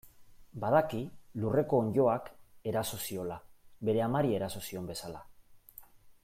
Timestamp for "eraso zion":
4.41-4.91